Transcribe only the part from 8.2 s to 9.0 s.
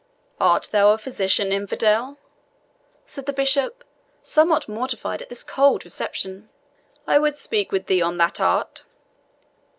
art."